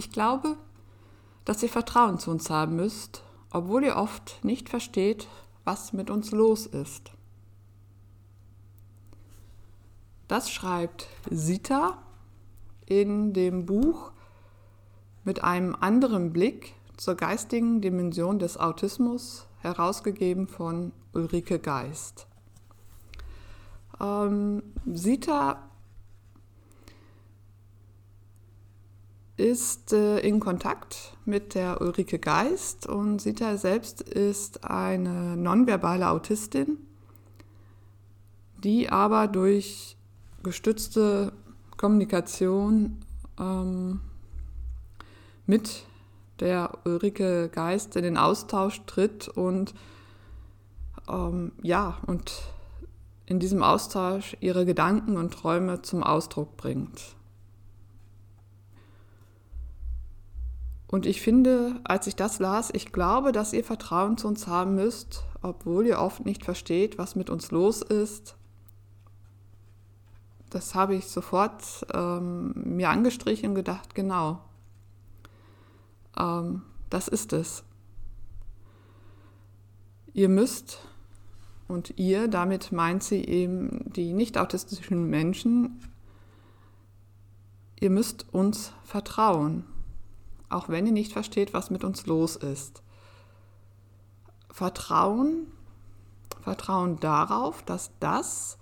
Ich 0.00 0.10
glaube, 0.10 0.56
dass 1.44 1.62
ihr 1.62 1.68
Vertrauen 1.68 2.18
zu 2.18 2.30
uns 2.30 2.48
haben 2.48 2.74
müsst, 2.74 3.22
obwohl 3.50 3.84
ihr 3.84 3.96
oft 3.96 4.42
nicht 4.42 4.70
versteht, 4.70 5.28
was 5.64 5.92
mit 5.92 6.08
uns 6.08 6.30
los 6.30 6.64
ist. 6.64 7.12
Das 10.26 10.50
schreibt 10.50 11.06
Sita 11.28 11.98
in 12.86 13.34
dem 13.34 13.66
Buch 13.66 14.12
mit 15.24 15.44
einem 15.44 15.76
anderen 15.78 16.32
Blick 16.32 16.72
zur 16.96 17.14
geistigen 17.14 17.82
Dimension 17.82 18.38
des 18.38 18.56
Autismus, 18.56 19.48
herausgegeben 19.58 20.46
von 20.48 20.92
Ulrike 21.12 21.58
Geist. 21.58 22.26
Ähm, 24.00 24.62
Sita 24.86 25.69
ist 29.40 29.94
äh, 29.94 30.18
in 30.18 30.38
Kontakt 30.38 31.16
mit 31.24 31.54
der 31.54 31.80
Ulrike 31.80 32.18
Geist 32.18 32.86
und 32.86 33.20
Sita 33.20 33.56
selbst 33.56 34.02
ist 34.02 34.64
eine 34.64 35.34
nonverbale 35.36 36.10
Autistin, 36.10 36.76
die 38.62 38.90
aber 38.90 39.28
durch 39.28 39.96
gestützte 40.42 41.32
Kommunikation 41.78 42.98
ähm, 43.38 44.00
mit 45.46 45.84
der 46.40 46.78
Ulrike 46.84 47.48
Geist 47.48 47.96
in 47.96 48.02
den 48.02 48.18
Austausch 48.18 48.82
tritt 48.84 49.28
und 49.28 49.72
ähm, 51.08 51.52
ja, 51.62 51.98
und 52.06 52.42
in 53.24 53.38
diesem 53.38 53.62
Austausch 53.62 54.36
ihre 54.40 54.66
Gedanken 54.66 55.16
und 55.16 55.32
Träume 55.32 55.80
zum 55.80 56.02
Ausdruck 56.02 56.58
bringt. 56.58 57.16
Und 60.90 61.06
ich 61.06 61.20
finde, 61.20 61.80
als 61.84 62.08
ich 62.08 62.16
das 62.16 62.40
las, 62.40 62.70
ich 62.74 62.90
glaube, 62.90 63.30
dass 63.30 63.52
ihr 63.52 63.62
Vertrauen 63.62 64.18
zu 64.18 64.26
uns 64.26 64.48
haben 64.48 64.74
müsst, 64.74 65.22
obwohl 65.40 65.86
ihr 65.86 66.00
oft 66.00 66.24
nicht 66.24 66.44
versteht, 66.44 66.98
was 66.98 67.14
mit 67.14 67.30
uns 67.30 67.52
los 67.52 67.80
ist. 67.80 68.34
Das 70.50 70.74
habe 70.74 70.96
ich 70.96 71.06
sofort 71.06 71.86
ähm, 71.94 72.54
mir 72.56 72.90
angestrichen 72.90 73.50
und 73.50 73.54
gedacht, 73.54 73.94
genau, 73.94 74.40
ähm, 76.18 76.62
das 76.90 77.06
ist 77.06 77.32
es. 77.34 77.62
Ihr 80.12 80.28
müsst, 80.28 80.80
und 81.68 82.00
ihr, 82.00 82.26
damit 82.26 82.72
meint 82.72 83.04
sie 83.04 83.24
eben 83.24 83.92
die 83.92 84.12
nicht 84.12 84.36
autistischen 84.36 85.08
Menschen, 85.08 85.80
ihr 87.78 87.90
müsst 87.90 88.26
uns 88.34 88.72
vertrauen 88.82 89.69
auch 90.50 90.68
wenn 90.68 90.86
ihr 90.86 90.92
nicht 90.92 91.12
versteht, 91.12 91.54
was 91.54 91.70
mit 91.70 91.84
uns 91.84 92.06
los 92.06 92.36
ist. 92.36 92.82
Vertrauen, 94.50 95.46
Vertrauen 96.42 96.98
darauf, 97.00 97.62
dass 97.62 97.92
das, 98.00 98.58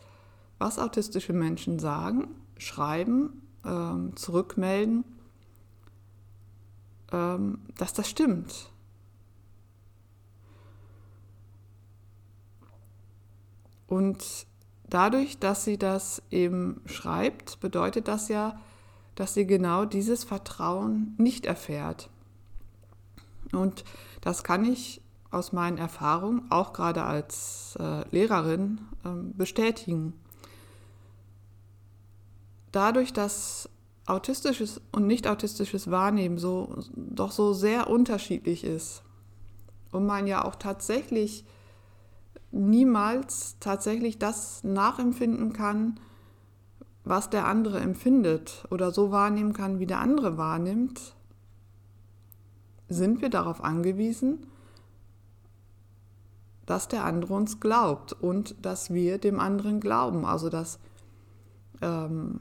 was 0.58 0.78
autistische 0.78 1.32
Menschen 1.32 1.78
sagen, 1.78 2.28
schreiben, 2.58 3.42
ähm, 3.64 4.14
zurückmelden, 4.16 5.04
ähm, 7.12 7.60
dass 7.76 7.94
das 7.94 8.08
stimmt. 8.08 8.70
Und 13.86 14.46
dadurch, 14.88 15.38
dass 15.38 15.64
sie 15.64 15.78
das 15.78 16.22
eben 16.30 16.82
schreibt, 16.84 17.60
bedeutet 17.60 18.06
das 18.06 18.28
ja, 18.28 18.60
dass 19.18 19.34
sie 19.34 19.48
genau 19.48 19.84
dieses 19.84 20.22
Vertrauen 20.22 21.16
nicht 21.18 21.44
erfährt. 21.44 22.08
Und 23.50 23.82
das 24.20 24.44
kann 24.44 24.64
ich 24.64 25.00
aus 25.32 25.52
meinen 25.52 25.76
Erfahrungen, 25.76 26.48
auch 26.50 26.72
gerade 26.72 27.02
als 27.02 27.76
äh, 27.80 28.08
Lehrerin, 28.12 28.80
äh, 29.04 29.08
bestätigen. 29.36 30.12
Dadurch, 32.70 33.12
dass 33.12 33.68
autistisches 34.06 34.80
und 34.92 35.08
nicht 35.08 35.26
autistisches 35.26 35.90
Wahrnehmen 35.90 36.38
so, 36.38 36.78
doch 36.94 37.32
so 37.32 37.54
sehr 37.54 37.90
unterschiedlich 37.90 38.62
ist 38.62 39.02
und 39.90 40.06
man 40.06 40.28
ja 40.28 40.44
auch 40.44 40.54
tatsächlich 40.54 41.44
niemals 42.52 43.56
tatsächlich 43.58 44.20
das 44.20 44.62
nachempfinden 44.62 45.52
kann, 45.52 45.98
was 47.08 47.30
der 47.30 47.46
andere 47.46 47.80
empfindet 47.80 48.66
oder 48.70 48.90
so 48.90 49.10
wahrnehmen 49.10 49.52
kann, 49.52 49.78
wie 49.78 49.86
der 49.86 50.00
andere 50.00 50.36
wahrnimmt, 50.36 51.14
sind 52.88 53.22
wir 53.22 53.30
darauf 53.30 53.62
angewiesen, 53.62 54.46
dass 56.66 56.88
der 56.88 57.04
andere 57.04 57.34
uns 57.34 57.60
glaubt 57.60 58.12
und 58.12 58.54
dass 58.64 58.92
wir 58.92 59.18
dem 59.18 59.40
anderen 59.40 59.80
glauben. 59.80 60.24
Also 60.24 60.48
dass 60.50 60.78
ähm, 61.80 62.40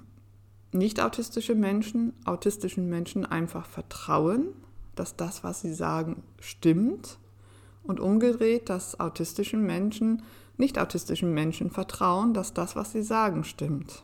nicht 0.71 1.01
autistische 1.01 1.55
Menschen 1.55 2.13
autistischen 2.25 2.89
Menschen 2.89 3.25
einfach 3.25 3.65
vertrauen, 3.65 4.47
dass 4.95 5.15
das, 5.15 5.43
was 5.43 5.61
sie 5.61 5.73
sagen, 5.73 6.23
stimmt 6.39 7.19
und 7.83 7.99
umgedreht, 7.99 8.69
dass 8.69 8.99
autistischen 8.99 9.65
Menschen 9.65 10.23
nicht 10.57 10.79
autistischen 10.79 11.33
Menschen 11.33 11.69
vertrauen, 11.69 12.33
dass 12.33 12.53
das, 12.53 12.75
was 12.75 12.91
sie 12.91 13.03
sagen, 13.03 13.43
stimmt. 13.43 14.03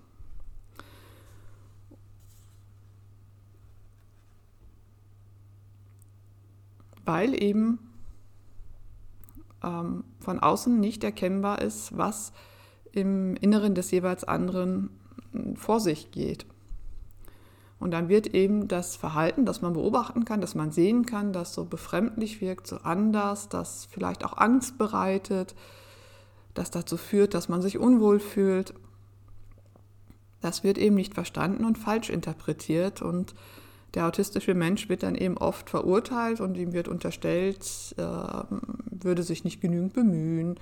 Weil 7.05 7.41
eben 7.41 7.79
ähm, 9.63 10.03
von 10.19 10.39
außen 10.39 10.79
nicht 10.79 11.03
erkennbar 11.03 11.61
ist, 11.61 11.97
was 11.97 12.33
im 12.91 13.35
Inneren 13.35 13.75
des 13.75 13.91
jeweils 13.91 14.23
anderen 14.23 14.89
hm, 15.31 15.55
vor 15.55 15.79
sich 15.79 16.11
geht. 16.11 16.45
Und 17.79 17.91
dann 17.91 18.07
wird 18.07 18.27
eben 18.27 18.69
das 18.69 18.95
Verhalten, 18.95 19.45
das 19.45 19.61
man 19.61 19.73
beobachten 19.73 20.23
kann, 20.23 20.39
das 20.39 20.55
man 20.55 20.71
sehen 20.71 21.05
kann, 21.05 21.33
das 21.33 21.53
so 21.53 21.65
befremdlich 21.65 22.39
wirkt, 22.39 22.65
so 22.65 22.77
anders, 22.77 23.49
das 23.49 23.85
vielleicht 23.91 24.23
auch 24.23 24.37
Angst 24.37 24.77
bereitet, 24.77 25.53
das 26.53 26.71
dazu 26.71 26.95
führt, 26.95 27.33
dass 27.33 27.49
man 27.49 27.61
sich 27.61 27.77
unwohl 27.77 28.19
fühlt, 28.19 28.73
das 30.39 30.63
wird 30.63 30.77
eben 30.77 30.95
nicht 30.95 31.13
verstanden 31.13 31.65
und 31.65 31.77
falsch 31.77 32.09
interpretiert 32.09 33.01
und 33.01 33.33
der 33.93 34.07
autistische 34.07 34.55
Mensch 34.55 34.89
wird 34.89 35.03
dann 35.03 35.15
eben 35.15 35.37
oft 35.37 35.69
verurteilt 35.69 36.41
und 36.41 36.57
ihm 36.57 36.73
wird 36.73 36.87
unterstellt, 36.87 37.63
äh, 37.97 38.03
würde 38.89 39.23
sich 39.23 39.43
nicht 39.43 39.61
genügend 39.61 39.93
bemühen, 39.93 40.59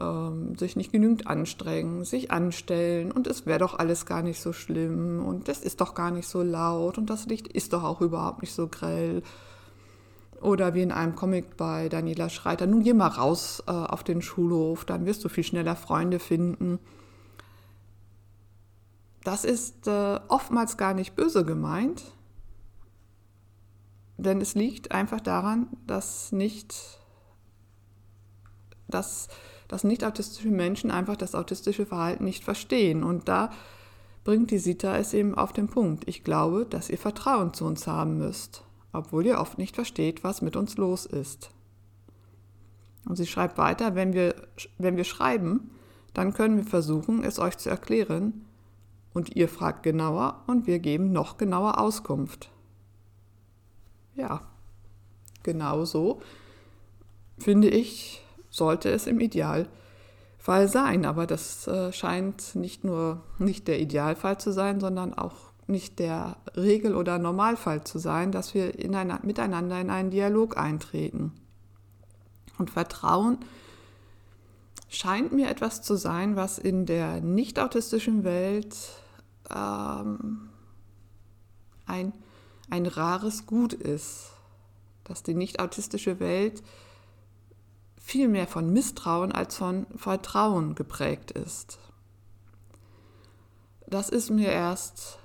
äh, 0.00 0.58
sich 0.58 0.76
nicht 0.76 0.90
genügend 0.90 1.26
anstrengen, 1.26 2.04
sich 2.04 2.30
anstellen 2.30 3.12
und 3.12 3.26
es 3.26 3.44
wäre 3.44 3.58
doch 3.58 3.78
alles 3.78 4.06
gar 4.06 4.22
nicht 4.22 4.40
so 4.40 4.52
schlimm 4.52 5.24
und 5.24 5.48
es 5.48 5.60
ist 5.60 5.80
doch 5.80 5.94
gar 5.94 6.10
nicht 6.10 6.26
so 6.26 6.42
laut 6.42 6.96
und 6.96 7.10
das 7.10 7.26
Licht 7.26 7.48
ist 7.48 7.74
doch 7.74 7.84
auch 7.84 8.00
überhaupt 8.00 8.40
nicht 8.40 8.54
so 8.54 8.66
grell. 8.68 9.22
Oder 10.40 10.74
wie 10.74 10.82
in 10.82 10.92
einem 10.92 11.14
Comic 11.16 11.56
bei 11.56 11.88
Daniela 11.88 12.28
Schreiter, 12.28 12.66
nun 12.66 12.82
geh 12.82 12.92
mal 12.92 13.08
raus 13.08 13.62
äh, 13.66 13.70
auf 13.70 14.04
den 14.04 14.20
Schulhof, 14.20 14.84
dann 14.84 15.06
wirst 15.06 15.24
du 15.24 15.28
viel 15.28 15.44
schneller 15.44 15.76
Freunde 15.76 16.18
finden. 16.18 16.78
Das 19.22 19.44
ist 19.44 19.86
äh, 19.86 20.20
oftmals 20.28 20.76
gar 20.76 20.92
nicht 20.92 21.16
böse 21.16 21.46
gemeint, 21.46 22.04
denn 24.16 24.40
es 24.40 24.54
liegt 24.54 24.92
einfach 24.92 25.20
daran, 25.20 25.68
dass 25.86 26.32
nicht, 26.32 26.74
dass, 28.88 29.28
dass 29.68 29.84
nicht 29.84 30.04
autistische 30.04 30.48
Menschen 30.48 30.90
einfach 30.90 31.16
das 31.16 31.34
autistische 31.34 31.86
Verhalten 31.86 32.24
nicht 32.24 32.44
verstehen. 32.44 33.02
Und 33.02 33.28
da 33.28 33.50
bringt 34.22 34.50
die 34.50 34.58
Sita 34.58 34.96
es 34.96 35.14
eben 35.14 35.34
auf 35.34 35.52
den 35.52 35.68
Punkt. 35.68 36.08
Ich 36.08 36.22
glaube, 36.22 36.64
dass 36.64 36.90
ihr 36.90 36.98
Vertrauen 36.98 37.52
zu 37.54 37.64
uns 37.64 37.86
haben 37.86 38.18
müsst, 38.18 38.62
obwohl 38.92 39.26
ihr 39.26 39.40
oft 39.40 39.58
nicht 39.58 39.74
versteht, 39.74 40.22
was 40.22 40.42
mit 40.42 40.56
uns 40.56 40.76
los 40.76 41.06
ist. 41.06 41.50
Und 43.06 43.16
sie 43.16 43.26
schreibt 43.26 43.58
weiter, 43.58 43.94
wenn 43.94 44.14
wir, 44.14 44.34
wenn 44.78 44.96
wir 44.96 45.04
schreiben, 45.04 45.70
dann 46.14 46.32
können 46.32 46.56
wir 46.56 46.64
versuchen, 46.64 47.24
es 47.24 47.38
euch 47.38 47.58
zu 47.58 47.68
erklären. 47.68 48.46
Und 49.12 49.36
ihr 49.36 49.48
fragt 49.48 49.82
genauer 49.82 50.42
und 50.46 50.66
wir 50.66 50.78
geben 50.78 51.12
noch 51.12 51.36
genauer 51.36 51.78
Auskunft 51.78 52.50
ja, 54.16 54.40
genau 55.42 55.84
so, 55.84 56.20
finde 57.38 57.68
ich, 57.68 58.22
sollte 58.50 58.90
es 58.90 59.06
im 59.06 59.20
Idealfall 59.20 60.68
sein. 60.68 61.04
Aber 61.04 61.26
das 61.26 61.66
äh, 61.66 61.92
scheint 61.92 62.54
nicht 62.54 62.84
nur 62.84 63.22
nicht 63.38 63.68
der 63.68 63.80
Idealfall 63.80 64.38
zu 64.38 64.52
sein, 64.52 64.80
sondern 64.80 65.14
auch 65.14 65.52
nicht 65.66 65.98
der 65.98 66.36
Regel- 66.56 66.94
oder 66.94 67.18
Normalfall 67.18 67.84
zu 67.84 67.98
sein, 67.98 68.32
dass 68.32 68.54
wir 68.54 68.78
in 68.78 68.94
eine, 68.94 69.20
miteinander 69.22 69.80
in 69.80 69.90
einen 69.90 70.10
Dialog 70.10 70.56
eintreten. 70.58 71.32
Und 72.58 72.70
Vertrauen 72.70 73.38
scheint 74.88 75.32
mir 75.32 75.48
etwas 75.48 75.82
zu 75.82 75.96
sein, 75.96 76.36
was 76.36 76.58
in 76.58 76.86
der 76.86 77.20
nicht 77.20 77.58
autistischen 77.58 78.24
Welt 78.24 78.76
ähm, 79.54 80.50
ein 81.86 82.12
ein 82.70 82.86
rares 82.86 83.46
Gut 83.46 83.72
ist, 83.72 84.30
dass 85.04 85.22
die 85.22 85.34
nicht 85.34 85.60
autistische 85.60 86.20
Welt 86.20 86.62
viel 87.96 88.28
mehr 88.28 88.46
von 88.46 88.72
Misstrauen 88.72 89.32
als 89.32 89.56
von 89.56 89.86
Vertrauen 89.96 90.74
geprägt 90.74 91.30
ist. 91.30 91.78
Das 93.86 94.08
ist 94.08 94.30
mir 94.30 94.50
erst, 94.50 95.18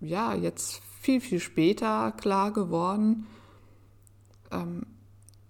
ja, 0.00 0.34
jetzt 0.34 0.80
viel, 1.00 1.20
viel 1.20 1.40
später 1.40 2.12
klar 2.12 2.52
geworden. 2.52 3.26
Ähm, 4.50 4.86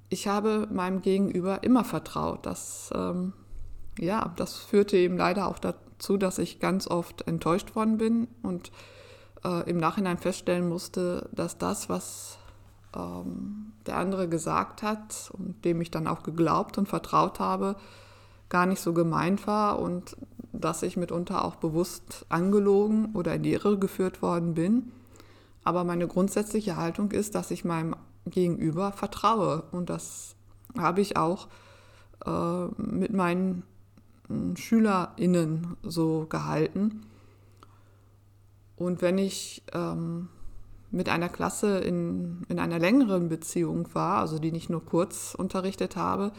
ich 0.09 0.29
habe 0.29 0.69
meinem 0.71 1.03
Gegenüber 1.03 1.63
immer 1.63 1.85
vertraut. 1.85 2.45
Das, 2.47 2.91
ähm, 2.95 3.33
ja, 3.99 4.33
das 4.37 4.57
führte 4.57 4.97
eben 4.97 5.17
leider 5.17 5.47
auch 5.49 5.59
dazu, 5.59 6.17
dass 6.17 6.39
ich 6.39 6.61
ganz 6.61 6.87
oft 6.87 7.27
enttäuscht 7.27 7.75
worden 7.75 7.99
bin 7.99 8.29
und 8.43 8.71
äh, 9.45 9.69
im 9.69 9.79
Nachhinein 9.79 10.19
feststellen 10.19 10.69
musste, 10.69 11.29
dass 11.33 11.59
das, 11.59 11.89
was 11.89 12.39
ähm, 12.95 13.73
der 13.87 13.97
andere 13.97 14.29
gesagt 14.29 14.83
hat 14.83 15.31
und 15.33 15.65
dem 15.65 15.81
ich 15.81 15.91
dann 15.91 16.07
auch 16.07 16.23
geglaubt 16.23 16.79
und 16.79 16.89
vertraut 16.89 17.41
habe, 17.41 17.77
gar 18.49 18.67
nicht 18.67 18.81
so 18.81 18.93
gemeint 18.93 19.47
war 19.47 19.79
und 19.79 20.17
dass 20.53 20.83
ich 20.83 20.97
mitunter 20.97 21.45
auch 21.45 21.57
bewusst 21.57 22.25
angelogen 22.29 23.15
oder 23.15 23.35
in 23.35 23.43
die 23.43 23.53
Irre 23.53 23.79
geführt 23.79 24.23
worden 24.23 24.55
bin. 24.55 24.93
Aber 25.65 25.85
meine 25.85 26.07
grundsätzliche 26.07 26.77
Haltung 26.77 27.11
ist, 27.11 27.35
dass 27.35 27.51
ich 27.51 27.65
meinem 27.65 27.97
Gegenüber 28.25 28.93
vertraue 28.93 29.65
und 29.73 29.91
das 29.91 30.37
habe 30.79 31.01
ich 31.01 31.17
auch 31.17 31.49
äh, 32.25 32.67
mit 32.77 33.13
meinen 33.13 33.63
äh, 34.29 34.57
SchülerInnen 34.57 35.77
so 35.83 36.27
gehalten. 36.29 37.03
Und 38.77 39.03
wenn 39.03 39.19
ich 39.19 39.63
ähm, 39.73 40.29
mit 40.91 41.09
einer 41.09 41.29
Klasse 41.29 41.79
in, 41.79 42.45
in 42.49 42.59
einer 42.59 42.79
längeren 42.79 43.29
Beziehung 43.29 43.89
war, 43.95 44.19
also 44.19 44.39
die 44.39 44.53
nicht 44.53 44.71
nur 44.71 44.85
kurz 44.85 45.35
unterrichtet 45.35 45.97
habe, 45.97 46.33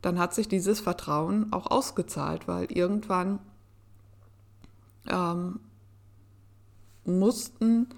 dann 0.00 0.18
hat 0.18 0.34
sich 0.34 0.48
dieses 0.48 0.80
Vertrauen 0.80 1.52
auch 1.52 1.70
ausgezahlt, 1.70 2.48
weil 2.48 2.70
irgendwann 2.72 3.38
ähm, 5.08 5.60
mussten 7.04 7.88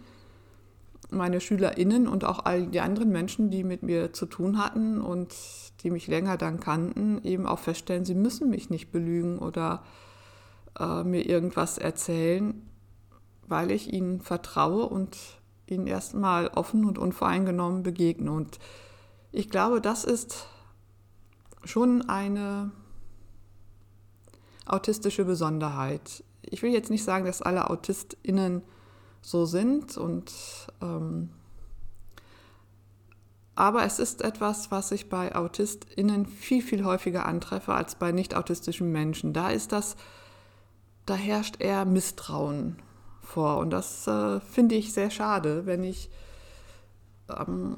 meine 1.10 1.40
SchülerInnen 1.40 2.08
und 2.08 2.24
auch 2.24 2.44
all 2.44 2.66
die 2.66 2.80
anderen 2.80 3.10
Menschen, 3.10 3.50
die 3.50 3.64
mit 3.64 3.82
mir 3.82 4.12
zu 4.12 4.26
tun 4.26 4.58
hatten 4.58 5.00
und 5.00 5.34
die 5.82 5.90
mich 5.90 6.06
länger 6.06 6.38
dann 6.38 6.58
kannten, 6.58 7.22
eben 7.22 7.46
auch 7.46 7.58
feststellen, 7.58 8.04
sie 8.04 8.14
müssen 8.14 8.50
mich 8.50 8.70
nicht 8.70 8.90
belügen 8.90 9.38
oder 9.38 9.82
äh, 10.78 11.04
mir 11.04 11.26
irgendwas 11.26 11.76
erzählen, 11.76 12.66
weil 13.48 13.70
ich 13.70 13.92
ihnen 13.92 14.20
vertraue 14.20 14.86
und 14.86 15.16
ihnen 15.66 15.86
erstmal 15.86 16.48
offen 16.48 16.84
und 16.84 16.98
unvoreingenommen 16.98 17.82
begegne. 17.82 18.30
Und 18.30 18.58
ich 19.30 19.48
glaube, 19.50 19.80
das 19.80 20.04
ist 20.04 20.46
schon 21.64 22.08
eine 22.08 22.70
autistische 24.66 25.24
Besonderheit. 25.24 26.24
Ich 26.42 26.62
will 26.62 26.72
jetzt 26.72 26.90
nicht 26.90 27.04
sagen, 27.04 27.24
dass 27.24 27.42
alle 27.42 27.70
AutistInnen 27.70 28.62
so 29.20 29.44
sind 29.46 29.96
und 29.96 30.32
ähm, 30.80 31.30
aber 33.54 33.84
es 33.84 33.98
ist 33.98 34.22
etwas, 34.22 34.70
was 34.70 34.92
ich 34.92 35.08
bei 35.08 35.34
AutistInnen 35.34 36.26
viel, 36.26 36.62
viel 36.62 36.84
häufiger 36.84 37.26
antreffe 37.26 37.74
als 37.74 37.94
bei 37.96 38.10
nicht 38.10 38.34
autistischen 38.34 38.90
Menschen. 38.90 39.34
Da 39.34 39.50
ist 39.50 39.72
das, 39.72 39.96
da 41.04 41.14
herrscht 41.14 41.60
eher 41.60 41.84
Misstrauen 41.84 42.76
vor. 43.22 43.58
Und 43.58 43.70
das 43.70 44.06
äh, 44.06 44.40
finde 44.40 44.74
ich 44.74 44.92
sehr 44.92 45.10
schade, 45.10 45.66
wenn 45.66 45.84
ich 45.84 46.10
ähm, 47.30 47.76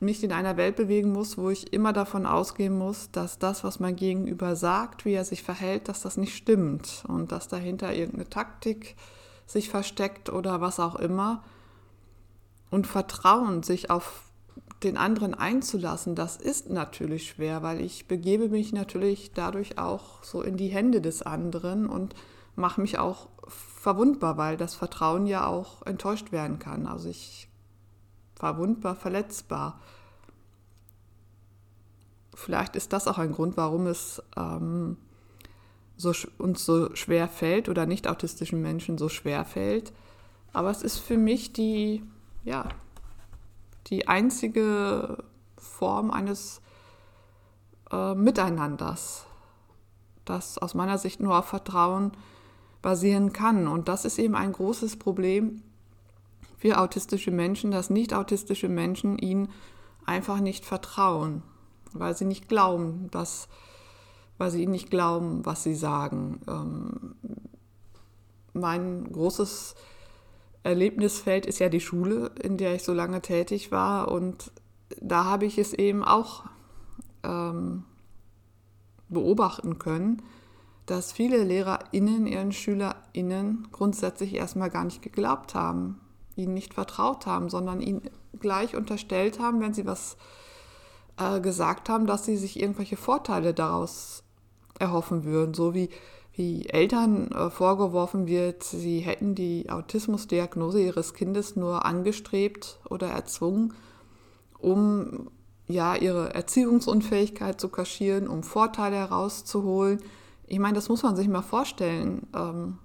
mich 0.00 0.24
in 0.24 0.32
einer 0.32 0.56
Welt 0.56 0.76
bewegen 0.76 1.12
muss, 1.12 1.38
wo 1.38 1.50
ich 1.50 1.72
immer 1.72 1.92
davon 1.92 2.26
ausgehen 2.26 2.76
muss, 2.76 3.10
dass 3.12 3.38
das, 3.38 3.62
was 3.62 3.78
mein 3.78 3.94
Gegenüber 3.94 4.56
sagt, 4.56 5.04
wie 5.04 5.12
er 5.12 5.24
sich 5.24 5.42
verhält, 5.42 5.88
dass 5.88 6.02
das 6.02 6.16
nicht 6.16 6.34
stimmt 6.34 7.04
und 7.06 7.30
dass 7.30 7.46
dahinter 7.46 7.94
irgendeine 7.94 8.28
Taktik 8.28 8.96
sich 9.46 9.70
versteckt 9.70 10.28
oder 10.28 10.60
was 10.60 10.80
auch 10.80 10.96
immer. 10.96 11.44
Und 12.70 12.86
Vertrauen, 12.86 13.62
sich 13.62 13.90
auf 13.90 14.24
den 14.82 14.96
anderen 14.96 15.34
einzulassen, 15.34 16.16
das 16.16 16.36
ist 16.36 16.68
natürlich 16.68 17.28
schwer, 17.28 17.62
weil 17.62 17.80
ich 17.80 18.08
begebe 18.08 18.48
mich 18.48 18.72
natürlich 18.72 19.32
dadurch 19.32 19.78
auch 19.78 20.24
so 20.24 20.42
in 20.42 20.56
die 20.56 20.68
Hände 20.68 21.00
des 21.00 21.22
anderen 21.22 21.86
und 21.86 22.14
mache 22.54 22.80
mich 22.80 22.98
auch 22.98 23.28
verwundbar, 23.48 24.36
weil 24.36 24.56
das 24.56 24.74
Vertrauen 24.74 25.26
ja 25.26 25.46
auch 25.46 25.82
enttäuscht 25.82 26.32
werden 26.32 26.58
kann. 26.58 26.86
Also 26.86 27.08
ich 27.08 27.48
verwundbar, 28.34 28.96
verletzbar. 28.96 29.80
Vielleicht 32.34 32.76
ist 32.76 32.92
das 32.92 33.06
auch 33.06 33.18
ein 33.18 33.32
Grund, 33.32 33.56
warum 33.56 33.86
es 33.86 34.22
ähm, 34.36 34.96
so, 35.96 36.12
uns 36.38 36.64
so 36.64 36.94
schwer 36.94 37.28
fällt 37.28 37.68
oder 37.68 37.86
nicht 37.86 38.08
autistischen 38.08 38.60
Menschen 38.60 38.98
so 38.98 39.08
schwer 39.08 39.44
fällt. 39.44 39.92
Aber 40.52 40.70
es 40.70 40.82
ist 40.82 40.98
für 40.98 41.16
mich 41.16 41.52
die, 41.52 42.02
ja, 42.44 42.68
die 43.88 44.08
einzige 44.08 45.18
Form 45.56 46.10
eines 46.10 46.60
äh, 47.90 48.14
Miteinanders, 48.14 49.26
das 50.24 50.58
aus 50.58 50.74
meiner 50.74 50.98
Sicht 50.98 51.20
nur 51.20 51.38
auf 51.38 51.46
Vertrauen 51.46 52.12
basieren 52.82 53.32
kann. 53.32 53.68
Und 53.68 53.88
das 53.88 54.04
ist 54.04 54.18
eben 54.18 54.34
ein 54.34 54.52
großes 54.52 54.96
Problem 54.96 55.62
für 56.58 56.78
autistische 56.78 57.30
Menschen, 57.30 57.70
dass 57.70 57.90
nicht 57.90 58.12
autistische 58.12 58.68
Menschen 58.68 59.18
ihnen 59.18 59.48
einfach 60.04 60.40
nicht 60.40 60.64
vertrauen, 60.64 61.42
weil 61.92 62.16
sie 62.16 62.24
nicht 62.24 62.48
glauben, 62.48 63.08
dass, 63.10 63.48
weil 64.38 64.50
sie 64.50 64.62
ihnen 64.62 64.72
nicht 64.72 64.90
glauben, 64.90 65.46
was 65.46 65.62
sie 65.62 65.74
sagen. 65.74 66.40
Ähm, 66.48 67.14
mein 68.52 69.10
großes 69.10 69.74
Erlebnisfeld 70.62 71.46
ist 71.46 71.58
ja 71.58 71.68
die 71.68 71.80
Schule, 71.80 72.30
in 72.40 72.56
der 72.56 72.74
ich 72.74 72.84
so 72.84 72.92
lange 72.92 73.22
tätig 73.22 73.72
war. 73.72 74.10
Und 74.10 74.52
da 75.00 75.24
habe 75.24 75.46
ich 75.46 75.58
es 75.58 75.72
eben 75.72 76.04
auch 76.04 76.44
ähm, 77.22 77.84
beobachten 79.08 79.78
können, 79.78 80.22
dass 80.86 81.12
viele 81.12 81.44
LehrerInnen 81.44 82.26
ihren 82.26 82.52
SchülerInnen 82.52 83.68
grundsätzlich 83.72 84.34
erstmal 84.34 84.70
gar 84.70 84.84
nicht 84.84 85.02
geglaubt 85.02 85.54
haben, 85.54 86.00
ihnen 86.34 86.54
nicht 86.54 86.74
vertraut 86.74 87.26
haben, 87.26 87.50
sondern 87.50 87.80
ihnen 87.80 88.02
gleich 88.40 88.74
unterstellt 88.74 89.38
haben, 89.38 89.60
wenn 89.60 89.74
sie 89.74 89.86
was 89.86 90.16
äh, 91.18 91.40
gesagt 91.40 91.88
haben, 91.88 92.06
dass 92.06 92.24
sie 92.24 92.36
sich 92.36 92.60
irgendwelche 92.60 92.96
Vorteile 92.96 93.54
daraus 93.54 94.24
erhoffen 94.78 95.24
würden, 95.24 95.54
so 95.54 95.74
wie, 95.74 95.90
wie 96.32 96.68
Eltern 96.68 97.30
äh, 97.30 97.50
vorgeworfen 97.50 98.26
wird, 98.26 98.64
sie 98.64 99.00
hätten 99.00 99.34
die 99.34 99.70
Autismusdiagnose 99.70 100.82
ihres 100.82 101.14
Kindes 101.14 101.54
nur 101.54 101.84
angestrebt 101.84 102.80
oder 102.88 103.08
erzwungen, 103.08 103.74
um 104.58 105.30
ja 105.68 105.94
ihre 105.94 106.34
Erziehungsunfähigkeit 106.34 107.60
zu 107.60 107.68
kaschieren, 107.68 108.26
um 108.26 108.42
Vorteile 108.42 108.96
herauszuholen 108.96 110.02
ich 110.46 110.58
meine, 110.58 110.74
das 110.74 110.88
muss 110.88 111.02
man 111.02 111.16
sich 111.16 111.28
mal 111.28 111.42
vorstellen. 111.42 112.26
Ähm, 112.34 112.78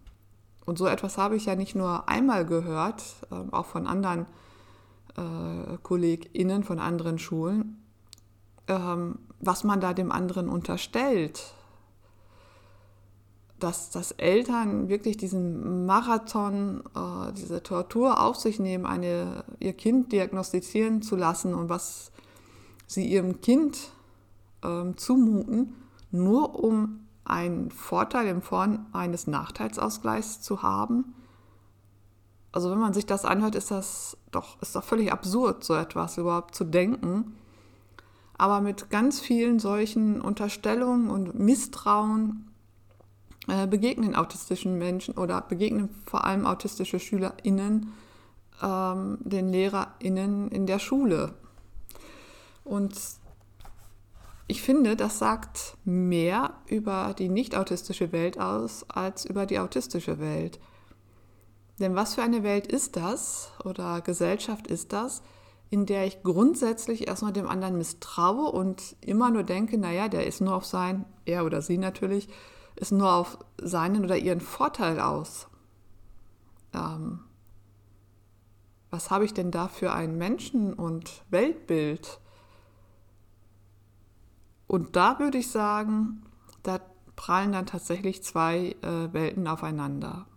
und 0.66 0.78
so 0.78 0.86
etwas 0.86 1.18
habe 1.18 1.38
ich 1.38 1.46
ja 1.46 1.56
nicht 1.56 1.76
nur 1.76 2.10
einmal 2.10 2.46
gehört, 2.46 3.04
ähm, 3.32 3.54
auch 3.54 3.66
von 3.66 3.88
anderen 3.88 4.26
äh, 5.16 5.78
KollegInnen 5.82 6.64
von 6.64 6.80
anderen 6.80 7.20
Schulen, 7.20 7.82
ähm, 8.68 9.20
was 9.40 9.64
man 9.64 9.80
da 9.80 9.94
dem 9.94 10.12
anderen 10.12 10.50
unterstellt. 10.50 11.54
Dass, 13.60 13.90
dass 13.90 14.12
Eltern 14.12 14.88
wirklich 14.88 15.18
diesen 15.18 15.86
Marathon, 15.88 16.84
äh, 16.96 17.34
diese 17.34 17.64
Tortur 17.64 18.22
auf 18.22 18.36
sich 18.36 18.60
nehmen, 18.60 18.86
eine, 18.86 19.46
ihr 19.60 19.74
Kind 19.74 20.12
diagnostizieren 20.12 21.02
zu 21.02 21.16
lassen 21.16 21.56
und 21.56 21.70
was 21.70 22.12
sie 22.86 23.06
ihrem 23.06 23.42
Kind 23.42 23.92
zumuten, 24.96 25.76
nur 26.12 26.62
um 26.64 27.07
einen 27.28 27.72
Vorteil 27.72 28.28
in 28.28 28.42
Form 28.42 28.88
eines 28.94 29.28
Nachteilsausgleichs 29.28 30.42
zu 30.42 30.62
haben. 30.62 31.14
Also 32.52 32.72
wenn 32.72 32.80
man 32.80 32.94
sich 32.94 33.06
das 33.06 33.26
anhört, 33.26 33.56
ist 33.56 33.72
das 33.72 34.18
doch, 34.32 34.62
ist 34.62 34.76
doch 34.76 34.84
völlig 34.84 35.12
absurd, 35.12 35.64
so 35.64 35.76
etwas 35.76 36.18
überhaupt 36.18 36.56
zu 36.56 36.64
denken. 36.64 37.36
Aber 38.38 38.62
mit 38.62 38.90
ganz 38.90 39.20
vielen 39.20 39.60
solchen 39.60 40.22
Unterstellungen 40.22 41.10
und 41.10 41.38
Misstrauen 41.38 42.52
äh, 43.48 43.68
begegnen 43.68 44.16
autistischen 44.16 44.78
Menschen 44.78 45.16
oder 45.16 45.42
begegnen 45.42 45.90
vor 46.06 46.26
allem 46.26 46.46
autistische 46.46 47.00
SchülerInnen 47.00 47.94
ähm, 48.62 49.18
den 49.22 49.50
LehrerInnen 49.50 50.50
in 50.50 50.66
der 50.66 50.80
Schule. 50.80 51.34
Und 52.64 52.96
ich 54.48 54.62
finde, 54.62 54.96
das 54.96 55.20
sagt 55.20 55.78
mehr 55.84 56.54
über 56.68 57.14
die 57.18 57.28
nicht 57.28 57.56
autistische 57.56 58.12
Welt 58.12 58.40
aus 58.40 58.86
als 58.90 59.26
über 59.26 59.46
die 59.46 59.60
autistische 59.60 60.20
Welt. 60.20 60.60
Denn 61.80 61.96
was 61.96 62.16
für 62.16 62.24
eine 62.24 62.44
Welt 62.44 62.66
ist 62.66 62.96
das 62.96 63.52
oder 63.64 64.02
Gesellschaft 64.02 64.68
ist 64.68 64.94
das, 64.94 65.22
in 65.70 65.86
der 65.86 66.06
ich 66.06 66.24
grundsätzlich 66.24 67.08
erstmal 67.08 67.34
dem 67.34 67.48
anderen 67.48 67.78
misstraue 67.78 68.50
und 68.50 68.96
immer 69.02 69.30
nur 69.30 69.44
denke, 69.44 69.78
naja, 69.78 70.08
der 70.08 70.26
ist 70.26 70.40
nur 70.40 70.56
auf 70.56 70.66
sein, 70.66 71.06
er 71.26 71.46
oder 71.46 71.62
sie 71.62 71.78
natürlich, 71.78 72.30
ist 72.78 72.94
nur 72.94 73.12
auf 73.12 73.38
seinen 73.62 74.06
oder 74.06 74.18
ihren 74.18 74.40
Vorteil 74.40 75.00
aus. 75.02 75.48
Ähm, 76.74 77.20
was 78.90 79.12
habe 79.12 79.26
ich 79.26 79.34
denn 79.34 79.52
da 79.52 79.68
für 79.68 79.92
ein 79.92 80.18
Menschen- 80.18 80.74
und 80.74 81.24
Weltbild? 81.30 82.22
Und 84.68 84.96
da 84.96 85.20
würde 85.20 85.38
ich 85.38 85.50
sagen, 85.50 86.24
da 86.64 86.80
prallen 87.16 87.54
dann 87.54 87.66
tatsächlich 87.66 88.24
zwei 88.24 88.76
äh, 88.82 89.14
Welten 89.14 89.48
aufeinander. 89.48 90.28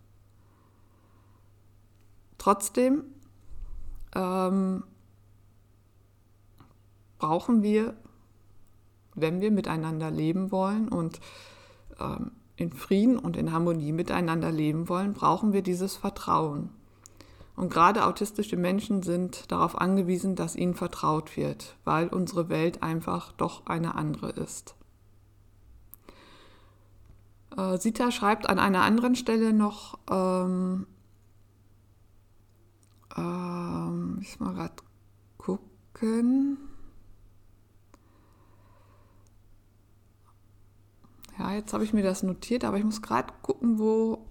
Trotzdem 2.39 3.05
ähm, 4.15 4.85
brauchen 7.19 7.63
wir, 7.63 7.97
wenn 9.15 9.41
wir 9.41 9.51
miteinander 9.51 10.11
leben 10.11 10.51
wollen 10.51 10.89
und 10.89 11.21
ähm, 11.99 12.33
in 12.57 12.73
Frieden 12.73 13.19
und 13.19 13.37
in 13.37 13.53
Harmonie 13.53 13.93
miteinander 13.93 14.51
leben 14.51 14.89
wollen, 14.89 15.13
brauchen 15.13 15.53
wir 15.53 15.63
dieses 15.63 15.97
Vertrauen. 15.97 16.71
Und 17.61 17.69
gerade 17.69 18.07
autistische 18.07 18.57
Menschen 18.57 19.02
sind 19.02 19.52
darauf 19.52 19.79
angewiesen, 19.79 20.35
dass 20.35 20.57
ihnen 20.57 20.73
vertraut 20.73 21.37
wird, 21.37 21.76
weil 21.85 22.09
unsere 22.09 22.49
Welt 22.49 22.83
einfach 22.83 23.33
doch 23.33 23.67
eine 23.67 23.97
andere 23.97 24.31
ist. 24.31 24.75
Äh, 27.55 27.76
Sita 27.76 28.12
schreibt 28.12 28.49
an 28.49 28.59
einer 28.59 28.81
anderen 28.81 29.14
Stelle 29.14 29.52
noch, 29.52 29.99
ähm, 30.11 30.87
ähm, 33.14 34.21
ich 34.23 34.40
mal 34.40 34.55
gerade 34.55 34.76
gucken. 35.37 36.57
Ja, 41.38 41.52
jetzt 41.52 41.75
habe 41.75 41.85
ich 41.85 41.93
mir 41.93 42.05
das 42.05 42.23
notiert, 42.23 42.64
aber 42.64 42.79
ich 42.79 42.85
muss 42.85 43.02
gerade 43.02 43.35
gucken, 43.43 43.79
wo 43.79 44.31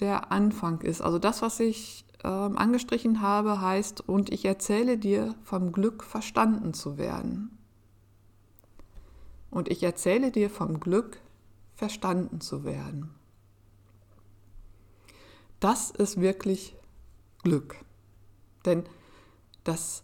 der 0.00 0.32
Anfang 0.32 0.80
ist. 0.80 1.00
Also 1.00 1.18
das, 1.18 1.42
was 1.42 1.60
ich 1.60 2.04
ähm, 2.24 2.58
angestrichen 2.58 3.20
habe, 3.20 3.60
heißt, 3.60 4.06
und 4.08 4.32
ich 4.32 4.44
erzähle 4.44 4.98
dir 4.98 5.34
vom 5.42 5.72
Glück 5.72 6.04
verstanden 6.04 6.74
zu 6.74 6.98
werden. 6.98 7.56
Und 9.50 9.68
ich 9.68 9.82
erzähle 9.82 10.30
dir 10.30 10.50
vom 10.50 10.80
Glück 10.80 11.18
verstanden 11.74 12.40
zu 12.40 12.64
werden. 12.64 13.14
Das 15.60 15.90
ist 15.90 16.20
wirklich 16.20 16.76
Glück. 17.42 17.76
Denn 18.64 18.84
das 19.64 20.02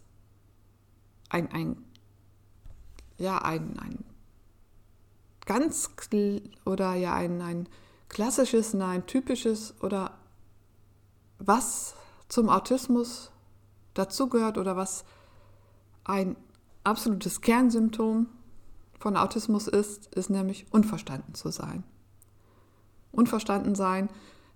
ein, 1.29 1.51
ein, 1.51 1.83
ja, 3.17 3.37
ein, 3.39 3.77
ein 3.79 4.03
ganz 5.45 5.89
oder 6.65 6.93
ja 6.93 7.13
ein, 7.13 7.41
ein 7.41 7.67
klassisches, 8.13 8.73
nein, 8.73 9.05
typisches 9.05 9.73
oder 9.81 10.11
was 11.39 11.95
zum 12.29 12.49
Autismus 12.49 13.31
dazugehört 13.93 14.57
oder 14.57 14.75
was 14.75 15.03
ein 16.03 16.35
absolutes 16.83 17.41
Kernsymptom 17.41 18.27
von 18.99 19.17
Autismus 19.17 19.67
ist, 19.67 20.13
ist 20.15 20.29
nämlich 20.29 20.65
unverstanden 20.71 21.33
zu 21.33 21.49
sein. 21.49 21.83
Unverstanden 23.11 23.75
sein, 23.75 24.09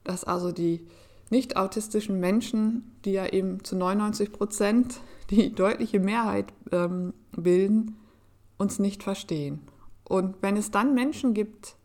dass 0.03 0.23
also 0.23 0.51
die 0.51 0.87
nicht 1.29 1.57
autistischen 1.57 2.19
Menschen, 2.19 2.95
die 3.05 3.11
ja 3.11 3.27
eben 3.27 3.63
zu 3.63 3.75
99 3.75 4.31
Prozent 4.31 5.01
die 5.29 5.53
deutliche 5.53 5.99
Mehrheit 5.99 6.53
ähm, 6.71 7.13
bilden, 7.31 7.97
uns 8.57 8.79
nicht 8.79 9.03
verstehen. 9.03 9.61
Und 10.05 10.35
wenn 10.41 10.55
es 10.55 10.71
dann 10.71 10.93
Menschen 10.93 11.33
gibt, 11.33 11.75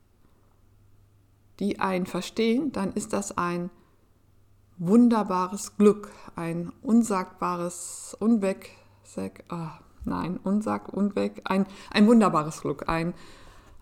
die 1.62 1.78
einen 1.78 2.07
verstehen, 2.07 2.73
dann 2.73 2.92
ist 2.92 3.12
das 3.12 3.38
ein 3.38 3.71
wunderbares 4.78 5.76
Glück, 5.76 6.11
ein 6.35 6.73
unsagbares, 6.83 8.16
unweg, 8.19 8.71
sag, 9.04 9.45
oh, 9.49 9.69
nein, 10.04 10.40
unsag, 10.42 10.92
unweg, 10.92 11.40
ein, 11.45 11.66
ein 11.92 12.09
wunderbares 12.09 12.62
Glück, 12.62 12.88
ein, 12.88 13.14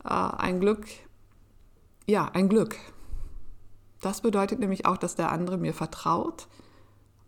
äh, 0.05 0.11
ein 0.11 0.61
Glück, 0.61 0.87
ja, 2.07 2.27
ein 2.35 2.51
Glück. 2.51 2.77
Das 4.03 4.21
bedeutet 4.21 4.59
nämlich 4.59 4.85
auch, 4.85 4.99
dass 4.99 5.15
der 5.15 5.33
andere 5.33 5.57
mir 5.57 5.73
vertraut, 5.73 6.49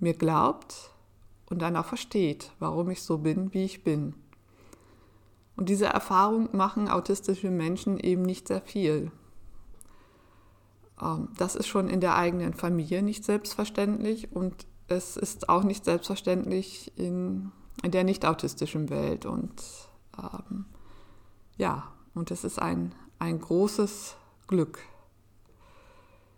mir 0.00 0.12
glaubt 0.12 0.90
und 1.48 1.62
dann 1.62 1.76
auch 1.76 1.86
versteht, 1.86 2.52
warum 2.58 2.90
ich 2.90 3.02
so 3.02 3.16
bin, 3.16 3.54
wie 3.54 3.64
ich 3.64 3.84
bin. 3.84 4.14
Und 5.56 5.70
diese 5.70 5.86
Erfahrung 5.86 6.54
machen 6.54 6.90
autistische 6.90 7.50
Menschen 7.50 7.98
eben 7.98 8.22
nicht 8.22 8.48
sehr 8.48 8.60
viel. 8.60 9.12
Ähm, 11.02 11.28
das 11.36 11.56
ist 11.56 11.66
schon 11.66 11.88
in 11.88 12.00
der 12.00 12.16
eigenen 12.16 12.54
Familie 12.54 13.02
nicht 13.02 13.24
selbstverständlich 13.24 14.32
und 14.32 14.66
es 14.88 15.16
ist 15.16 15.48
auch 15.48 15.64
nicht 15.64 15.84
selbstverständlich 15.84 16.92
in, 16.96 17.50
in 17.82 17.90
der 17.90 18.04
nicht 18.04 18.24
autistischen 18.24 18.90
Welt. 18.90 19.26
Und 19.26 19.52
ähm, 20.18 20.66
ja, 21.56 21.92
und 22.14 22.30
es 22.30 22.44
ist 22.44 22.60
ein, 22.60 22.94
ein 23.18 23.40
großes 23.40 24.16
Glück. 24.46 24.78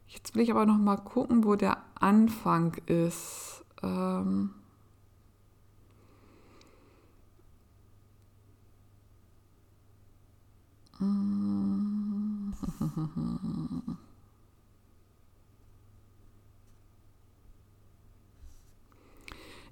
Jetzt 0.06 0.34
will 0.34 0.42
ich 0.42 0.50
aber 0.50 0.66
noch 0.66 0.78
mal 0.78 0.96
gucken, 0.96 1.44
wo 1.44 1.56
der 1.56 1.78
Anfang 1.96 2.74
ist. 2.86 3.64
Ähm, 3.82 4.50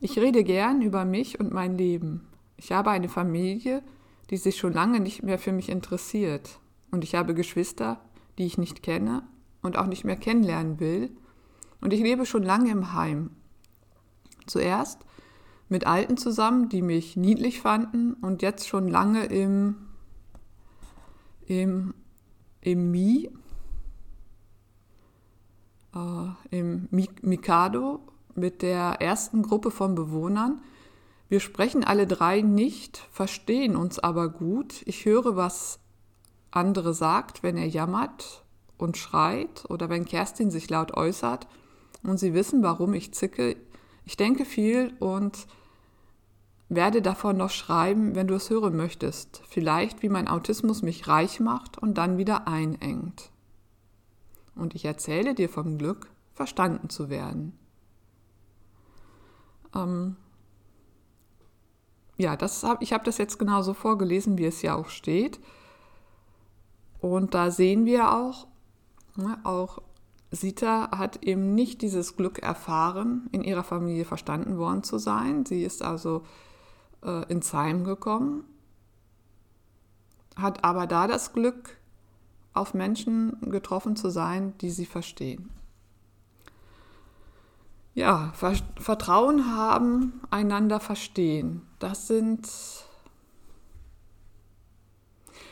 Ich 0.04 0.18
rede 0.18 0.42
gern 0.42 0.82
über 0.82 1.04
mich 1.04 1.38
und 1.38 1.52
mein 1.52 1.78
Leben. 1.78 2.26
Ich 2.56 2.72
habe 2.72 2.90
eine 2.90 3.08
Familie, 3.08 3.84
die 4.30 4.36
sich 4.36 4.56
schon 4.56 4.72
lange 4.72 4.98
nicht 4.98 5.22
mehr 5.22 5.38
für 5.38 5.52
mich 5.52 5.68
interessiert. 5.68 6.58
Und 6.90 7.04
ich 7.04 7.14
habe 7.14 7.34
Geschwister, 7.34 8.00
die 8.36 8.46
ich 8.46 8.58
nicht 8.58 8.82
kenne 8.82 9.22
und 9.62 9.78
auch 9.78 9.86
nicht 9.86 10.02
mehr 10.02 10.16
kennenlernen 10.16 10.80
will. 10.80 11.16
Und 11.80 11.92
ich 11.92 12.00
lebe 12.00 12.26
schon 12.26 12.42
lange 12.42 12.72
im 12.72 12.94
Heim. 12.94 13.30
Zuerst 14.48 14.98
mit 15.68 15.86
Alten 15.86 16.16
zusammen, 16.16 16.68
die 16.68 16.82
mich 16.82 17.16
niedlich 17.16 17.60
fanden 17.60 18.14
und 18.14 18.42
jetzt 18.42 18.66
schon 18.66 18.88
lange 18.88 19.26
im 19.26 19.76
im, 21.46 21.94
im 22.60 22.90
Mi, 22.90 23.30
äh, 25.94 26.28
im 26.50 26.88
Mikado 26.90 28.00
mit 28.34 28.62
der 28.62 29.00
ersten 29.00 29.42
Gruppe 29.42 29.70
von 29.70 29.94
Bewohnern. 29.94 30.60
Wir 31.28 31.40
sprechen 31.40 31.84
alle 31.84 32.06
drei 32.06 32.42
nicht, 32.42 32.98
verstehen 33.10 33.76
uns 33.76 33.98
aber 33.98 34.28
gut. 34.28 34.82
Ich 34.86 35.04
höre, 35.04 35.36
was 35.36 35.78
andere 36.50 36.94
sagt, 36.94 37.42
wenn 37.42 37.56
er 37.56 37.66
jammert 37.66 38.44
und 38.76 38.96
schreit 38.96 39.64
oder 39.68 39.88
wenn 39.88 40.04
Kerstin 40.04 40.50
sich 40.50 40.68
laut 40.68 40.94
äußert 40.94 41.46
und 42.02 42.18
sie 42.18 42.34
wissen, 42.34 42.62
warum 42.62 42.94
ich 42.94 43.14
zicke. 43.14 43.56
Ich 44.04 44.16
denke 44.16 44.44
viel 44.44 44.92
und 44.98 45.46
werde 46.68 47.02
davon 47.02 47.36
noch 47.36 47.50
schreiben, 47.50 48.14
wenn 48.14 48.26
du 48.26 48.34
es 48.34 48.50
hören 48.50 48.76
möchtest. 48.76 49.42
Vielleicht, 49.48 50.02
wie 50.02 50.08
mein 50.08 50.28
Autismus 50.28 50.82
mich 50.82 51.06
reich 51.06 51.38
macht 51.40 51.78
und 51.78 51.98
dann 51.98 52.18
wieder 52.18 52.48
einengt. 52.48 53.30
Und 54.54 54.74
ich 54.74 54.84
erzähle 54.84 55.34
dir 55.34 55.48
vom 55.48 55.78
Glück, 55.78 56.10
verstanden 56.34 56.88
zu 56.88 57.08
werden. 57.08 57.58
Ähm 59.74 60.16
ja, 62.16 62.36
das 62.36 62.62
hab, 62.62 62.82
ich 62.82 62.92
habe 62.92 63.04
das 63.04 63.18
jetzt 63.18 63.38
genauso 63.38 63.74
vorgelesen, 63.74 64.38
wie 64.38 64.44
es 64.44 64.62
ja 64.62 64.74
auch 64.74 64.88
steht. 64.88 65.40
Und 67.00 67.34
da 67.34 67.50
sehen 67.50 67.84
wir 67.84 68.12
auch, 68.12 68.46
ne, 69.16 69.38
auch 69.44 69.82
Sita 70.30 70.96
hat 70.96 71.24
eben 71.24 71.54
nicht 71.54 71.82
dieses 71.82 72.16
Glück 72.16 72.38
erfahren, 72.38 73.28
in 73.32 73.42
ihrer 73.42 73.64
Familie 73.64 74.04
verstanden 74.04 74.56
worden 74.56 74.82
zu 74.82 74.98
sein. 74.98 75.44
Sie 75.44 75.62
ist 75.62 75.82
also 75.82 76.22
äh, 77.04 77.30
ins 77.30 77.52
Heim 77.52 77.84
gekommen, 77.84 78.44
hat 80.36 80.64
aber 80.64 80.86
da 80.86 81.06
das 81.06 81.32
Glück, 81.32 81.76
auf 82.54 82.74
Menschen 82.74 83.36
getroffen 83.50 83.96
zu 83.96 84.10
sein, 84.10 84.52
die 84.58 84.70
sie 84.70 84.86
verstehen. 84.86 85.50
Ja, 87.94 88.32
Vertrauen 88.76 89.54
haben, 89.54 90.22
einander 90.30 90.80
verstehen. 90.80 91.62
Das 91.78 92.08
sind, 92.08 92.48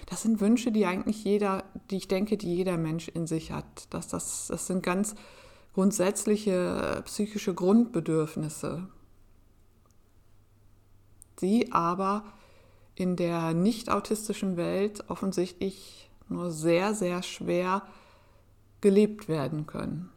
das 0.07 0.23
sind 0.23 0.41
Wünsche, 0.41 0.73
die 0.73 0.87
eigentlich 0.87 1.23
jeder, 1.23 1.65
die 1.91 1.99
ich 1.99 2.09
denke, 2.09 2.39
die 2.39 2.55
jeder 2.55 2.79
Mensch 2.79 3.09
in 3.09 3.27
sich 3.27 3.53
hat. 3.53 3.89
Das, 3.91 4.09
das, 4.09 4.47
das 4.49 4.67
sind 4.67 4.83
ganz 4.83 5.15
grundsätzliche 5.75 7.03
psychische 7.05 7.53
Grundbedürfnisse, 7.53 8.89
die 11.43 11.73
aber 11.73 12.25
in 12.95 13.17
der 13.17 13.53
nicht 13.53 13.91
autistischen 13.91 14.57
Welt 14.57 15.05
offensichtlich 15.09 16.11
nur 16.29 16.51
sehr, 16.51 16.95
sehr 16.95 17.23
schwer 17.23 17.83
gelebt 18.81 19.29
werden 19.29 19.67
können. 19.67 20.11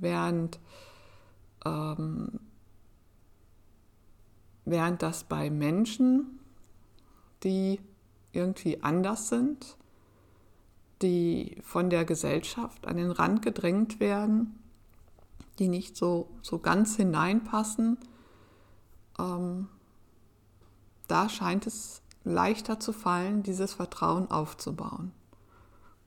Während, 0.00 0.58
ähm, 1.64 2.40
während 4.64 5.02
das 5.02 5.24
bei 5.24 5.50
Menschen, 5.50 6.40
die 7.42 7.80
irgendwie 8.32 8.82
anders 8.82 9.28
sind, 9.28 9.76
die 11.02 11.58
von 11.62 11.90
der 11.90 12.04
Gesellschaft 12.04 12.86
an 12.86 12.96
den 12.96 13.10
Rand 13.10 13.42
gedrängt 13.42 14.00
werden, 14.00 14.58
die 15.58 15.68
nicht 15.68 15.96
so, 15.96 16.30
so 16.42 16.58
ganz 16.58 16.96
hineinpassen, 16.96 17.98
ähm, 19.18 19.68
da 21.08 21.28
scheint 21.28 21.66
es 21.66 22.02
leichter 22.24 22.80
zu 22.80 22.92
fallen, 22.92 23.42
dieses 23.42 23.74
Vertrauen 23.74 24.30
aufzubauen. 24.30 25.12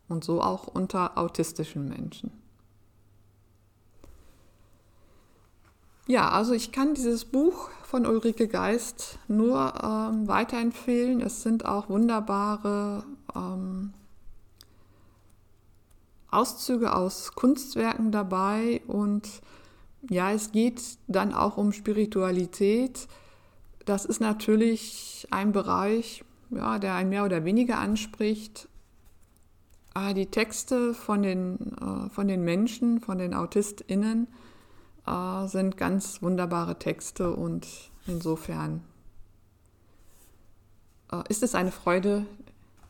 Und 0.07 0.23
so 0.23 0.41
auch 0.41 0.67
unter 0.67 1.17
autistischen 1.17 1.87
Menschen. 1.87 2.42
Ja, 6.05 6.29
also 6.29 6.53
ich 6.53 6.73
kann 6.73 6.95
dieses 6.95 7.23
Buch 7.23 7.69
von 7.83 8.05
Ulrike 8.05 8.49
Geist 8.49 9.19
nur 9.29 9.73
ähm, 9.81 10.27
weiterempfehlen. 10.27 11.21
Es 11.21 11.43
sind 11.43 11.65
auch 11.65 11.87
wunderbare 11.87 13.05
ähm, 13.33 13.93
Auszüge 16.29 16.93
aus 16.93 17.35
Kunstwerken 17.35 18.11
dabei 18.11 18.81
und 18.87 19.29
ja, 20.09 20.31
es 20.31 20.51
geht 20.51 20.81
dann 21.07 21.33
auch 21.33 21.55
um 21.55 21.71
Spiritualität. 21.71 23.07
Das 23.85 24.03
ist 24.03 24.19
natürlich 24.19 25.27
ein 25.31 25.53
Bereich, 25.53 26.25
ja, 26.49 26.79
der 26.79 26.95
einen 26.95 27.09
mehr 27.09 27.23
oder 27.23 27.45
weniger 27.45 27.79
anspricht. 27.79 28.67
Aber 29.93 30.13
die 30.13 30.25
Texte 30.25 30.93
von 30.93 31.21
den, 31.21 31.77
äh, 31.77 32.09
von 32.09 32.27
den 32.27 32.43
Menschen, 32.43 32.99
von 32.99 33.19
den 33.19 33.33
AutistInnen, 33.33 34.27
äh, 35.05 35.47
sind 35.47 35.77
ganz 35.77 36.21
wunderbare 36.21 36.79
Texte 36.79 37.33
und 37.33 37.67
insofern 38.07 38.83
äh, 41.11 41.23
ist 41.29 41.43
es 41.43 41.55
eine 41.55 41.71
Freude, 41.71 42.25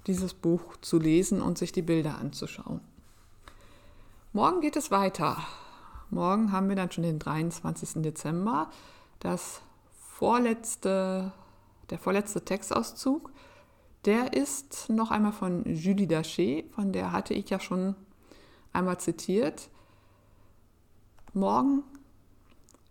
dieses 0.08 0.34
Buch 0.34 0.78
zu 0.82 1.00
lesen 1.00 1.42
und 1.42 1.58
sich 1.58 1.72
die 1.72 1.82
Bilder 1.82 2.18
anzuschauen. 2.18 2.82
Morgen 4.34 4.62
geht 4.62 4.76
es 4.76 4.92
weiter. 4.92 5.38
Morgen 6.10 6.52
haben 6.52 6.70
wir 6.70 6.76
dann 6.76 6.92
schon 6.92 7.04
den 7.04 7.20
23. 7.20 8.02
Dezember. 8.02 8.70
Das 9.20 9.62
vorletzte, 9.94 11.32
der 11.90 12.00
vorletzte 12.00 12.44
Textauszug, 12.44 13.32
der 14.06 14.34
ist 14.34 14.90
noch 14.90 15.12
einmal 15.12 15.32
von 15.32 15.64
Julie 15.66 16.08
Daché, 16.08 16.70
von 16.74 16.92
der 16.92 17.12
hatte 17.12 17.34
ich 17.34 17.50
ja 17.50 17.60
schon 17.60 17.96
einmal 18.74 19.00
zitiert. 19.00 19.70
Morgen 21.34 21.84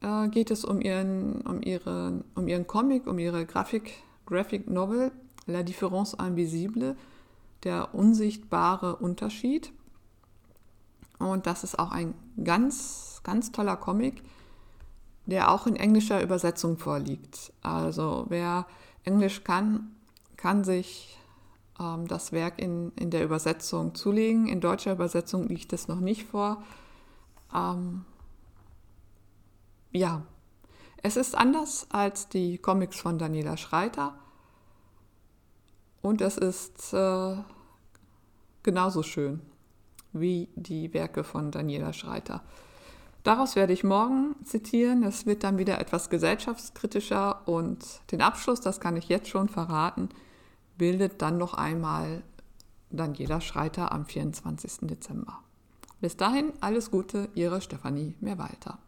äh, 0.03 0.29
geht 0.29 0.51
es 0.51 0.65
um 0.65 0.81
ihren, 0.81 1.41
um, 1.43 1.63
ihre, 1.63 2.25
um 2.35 2.49
ihren 2.49 2.67
Comic, 2.67 3.07
um 3.07 3.19
ihre 3.19 3.47
Grafik, 3.47 3.95
Graphic 4.27 4.69
Novel 4.69 5.13
La 5.47 5.63
Différence 5.63 6.15
Invisible, 6.15 6.97
der 7.65 7.95
unsichtbare 7.95 8.97
Unterschied. 8.97 9.73
Und 11.19 11.47
das 11.47 11.65
ist 11.65 11.79
auch 11.79 11.93
ein 11.93 12.15
ganz, 12.43 13.21
ganz 13.23 13.53
toller 13.53 13.77
Comic, 13.77 14.23
der 15.27 15.51
auch 15.51 15.67
in 15.67 15.77
englischer 15.77 16.23
Übersetzung 16.23 16.79
vorliegt. 16.79 17.53
Also 17.63 18.27
wer 18.29 18.67
Englisch 19.05 19.45
kann, 19.45 19.93
kann 20.37 20.65
sich 20.65 21.17
ähm, 21.79 22.09
das 22.09 22.33
Werk 22.33 22.61
in, 22.61 22.93
in 22.97 23.11
der 23.11 23.25
Übersetzung 23.25 23.95
zulegen. 23.95 24.49
In 24.49 24.61
deutscher 24.61 24.93
Übersetzung 24.93 25.49
liegt 25.49 25.73
es 25.73 25.87
noch 25.87 26.01
nicht 26.01 26.25
vor. 26.25 26.63
Ähm, 27.55 28.05
ja, 29.93 30.23
es 31.03 31.17
ist 31.17 31.37
anders 31.37 31.87
als 31.91 32.29
die 32.29 32.59
Comics 32.59 33.01
von 33.01 33.19
Daniela 33.19 33.57
Schreiter 33.57 34.15
und 36.01 36.21
es 36.21 36.37
ist 36.37 36.93
äh, 36.93 37.37
genauso 38.63 39.03
schön 39.03 39.41
wie 40.13 40.49
die 40.55 40.93
Werke 40.93 41.25
von 41.25 41.51
Daniela 41.51 41.93
Schreiter. 41.93 42.43
Daraus 43.23 43.55
werde 43.55 43.73
ich 43.73 43.85
morgen 43.85 44.35
zitieren. 44.45 45.05
Es 45.05 45.27
wird 45.27 45.45
dann 45.45 45.59
wieder 45.59 45.81
etwas 45.81 46.11
gesellschaftskritischer 46.11 47.47
und 47.47 48.03
den 48.11 48.21
Abschluss, 48.21 48.61
das 48.61 48.81
kann 48.81 48.97
ich 48.97 49.09
jetzt 49.09 49.29
schon 49.29 49.49
verraten, 49.49 50.09
bildet 50.77 51.23
dann 51.23 51.39
noch 51.39 51.55
einmal 51.55 52.23
Daniela 52.91 53.41
Schreiter 53.41 53.93
am 53.93 54.07
24. 54.07 54.89
Dezember. 54.89 55.39
Bis 56.01 56.17
dahin 56.17 56.53
alles 56.61 56.91
Gute, 56.91 57.29
Ihre 57.35 57.61
Stefanie 57.61 58.17
Mehrwalter. 58.21 58.79